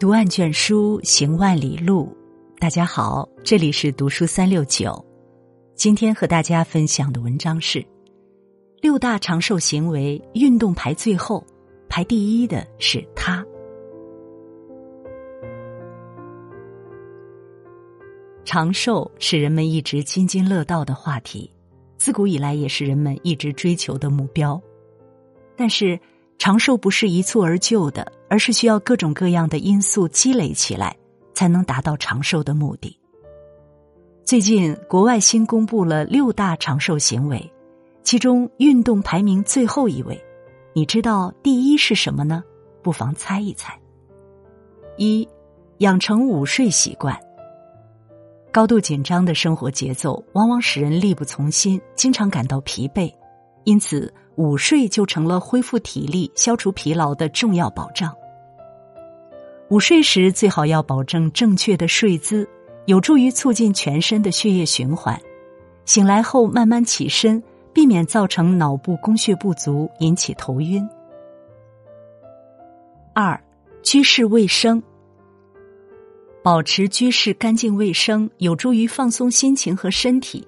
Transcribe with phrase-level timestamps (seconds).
[0.00, 2.08] 读万卷书，行万里路。
[2.58, 5.04] 大家好，这里是读书三六九。
[5.74, 7.84] 今天和大家分享的文章是
[8.80, 11.44] 六大长寿行为，运动排最后，
[11.86, 13.44] 排第一的是它。
[18.42, 21.52] 长寿是人们一直津津乐道的话题，
[21.98, 24.58] 自古以来也是人们一直追求的目标。
[25.54, 26.00] 但是，
[26.38, 28.10] 长寿不是一蹴而就的。
[28.30, 30.96] 而是需要各种各样的因素积累起来，
[31.34, 32.96] 才能达到长寿的目的。
[34.24, 37.52] 最近，国外新公布了六大长寿行为，
[38.04, 40.18] 其中运动排名最后一位。
[40.72, 42.44] 你知道第一是什么呢？
[42.80, 43.76] 不妨猜一猜。
[44.96, 45.28] 一，
[45.78, 47.18] 养成午睡习惯。
[48.52, 53.12] 高度紧张的生活节奏往往使人力不从心，经常感到疲惫，
[53.64, 58.14] 因此午睡就成了恢复体力、消除疲劳的重要保障。
[59.70, 62.48] 午睡时最好要保证正确的睡姿，
[62.86, 65.16] 有助于促进全身的血液循环。
[65.84, 67.40] 醒来后慢慢起身，
[67.72, 70.84] 避免造成脑部供血不足，引起头晕。
[73.14, 73.40] 二，
[73.80, 74.82] 居室卫生，
[76.42, 80.44] 保持居室干净卫生，有助于放松心情和身体。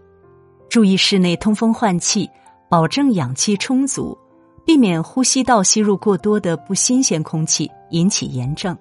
[0.68, 2.28] 注意室内通风换气，
[2.68, 4.18] 保证氧气充足，
[4.66, 8.76] 避免呼吸道吸入过多的不新鲜空气，引起炎症。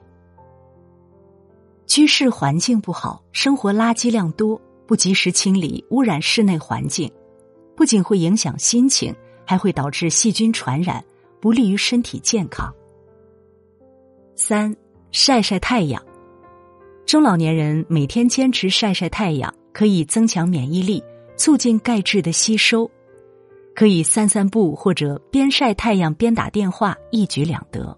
[1.94, 7.11] 居室环境不好，生活垃圾量多，不及时清理，污染室内环境，
[7.75, 9.14] 不仅会影响心情，
[9.45, 11.03] 还会导致细菌传染，
[11.42, 12.73] 不利于身体健康。
[14.38, 14.73] 三，
[15.12, 16.02] 晒晒太阳。
[17.06, 21.03] 中老年人每天坚持晒晒太阳，可以增强免疫力，
[21.36, 22.89] 促进钙质的吸收。
[23.75, 27.94] 可以散散步或者边晒太阳边打电话，一举两得。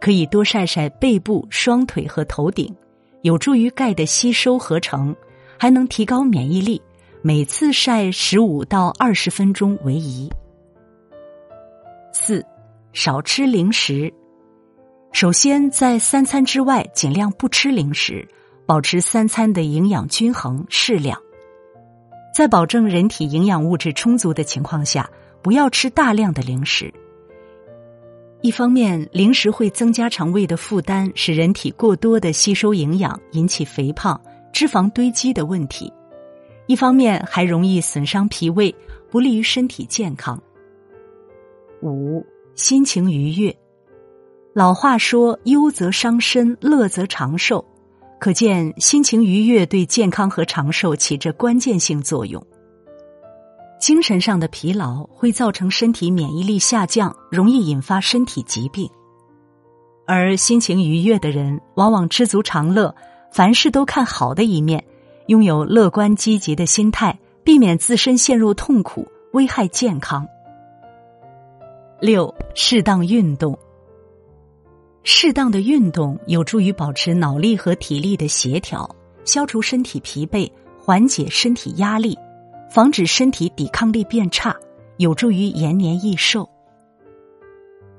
[0.00, 2.74] 可以多晒晒背部、双腿和头顶。
[3.22, 5.14] 有助于钙的吸收合成，
[5.58, 6.80] 还能提高免疫力。
[7.22, 10.30] 每次晒十五到二十分钟为宜。
[12.12, 12.44] 四，
[12.92, 14.12] 少吃零食。
[15.12, 18.28] 首先，在三餐之外尽量不吃零食，
[18.64, 21.20] 保持三餐的营养均衡适量。
[22.34, 25.10] 在保证人体营养物质充足的情况下，
[25.42, 26.92] 不要吃大量的零食。
[28.46, 34.20] 一方面，零食会增加肠胃的负担，使人体过多的吸收营养，引起肥胖、
[34.52, 35.92] 脂肪堆积的问题；
[36.68, 38.72] 一方面还容易损伤脾胃，
[39.10, 40.40] 不利于身体健康。
[41.82, 42.24] 五、
[42.54, 43.52] 心情愉悦。
[44.54, 47.64] 老话说：“忧则伤身，乐则长寿。”
[48.20, 52.40] 可见，心情愉悦对健康和长寿起着关键性作用。
[53.78, 58.88] 精神上的疲劳会造成身体免疫力下降，容易引发身体疾病；
[60.06, 62.94] 而心情愉悦的人往往知足常乐，
[63.30, 64.82] 凡事都看好的一面，
[65.26, 70.26] 拥有乐观积极的心态，避免自身陷入痛苦，危害健康。
[72.00, 73.58] 六、适当运动，
[75.02, 78.88] 适当的运动有助于保持脑力和体力的协调，
[79.24, 82.18] 消除身体疲惫，缓解身体压力。
[82.70, 84.54] 防止身体抵抗力变差，
[84.98, 86.48] 有助于延年益寿。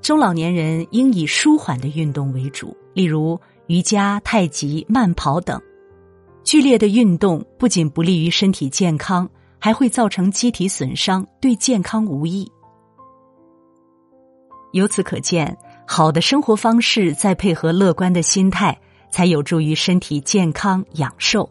[0.00, 5.60] 中老年人应以舒缓的运动为主，例如瑜伽、太极、慢跑等。
[6.44, 12.50] 剧烈的运动不仅不利于身体健康，还会造成机体损伤，对健康无益。
[14.72, 15.56] 由此可见，
[15.86, 18.78] 好的生活方式再配合乐观的心态，
[19.10, 21.50] 才有助于身体健康养寿。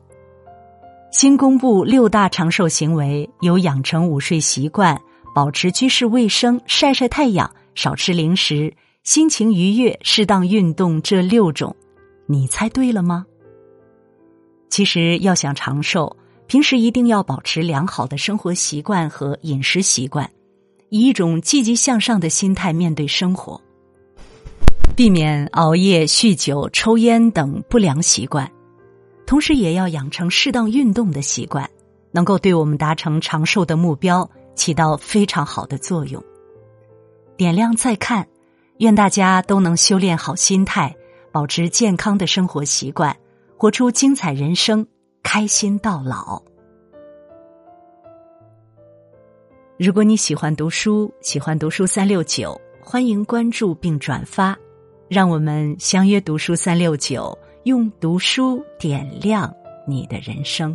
[1.12, 5.00] 新公布六大长寿行为，有养成午睡习惯、
[5.34, 8.72] 保持居室卫生、晒晒太阳、少吃零食、
[9.04, 11.76] 心情愉悦、适当运动这六种，
[12.28, 13.26] 你猜对了吗？
[14.70, 16.16] 其实要想长寿，
[16.46, 20.30] 平时一定要保持良好的生活习惯和饮食习惯，
[20.90, 23.60] 以一种积极向上的心态面对生活，
[24.96, 28.48] 避免熬夜、酗酒、抽烟等不良习惯。
[29.28, 31.70] 同时，也要养成适当运动的习惯，
[32.12, 36.24] 能够对我们达成长寿的目标起到非常好的作用。
[37.36, 38.26] 点亮再看，
[38.78, 40.96] 愿大家都能修炼好心态，
[41.30, 43.16] 保持健康的生活习惯，
[43.58, 44.88] 活出精彩人生，
[45.22, 46.42] 开心到老。
[49.78, 54.58] 如果你喜欢读书，喜欢读书三六九，欢迎关注并转发，
[55.10, 57.38] 让我们相约读书三六九。
[57.68, 59.54] 用读书点亮
[59.86, 60.74] 你的人生。